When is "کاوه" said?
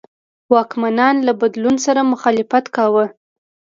2.75-3.05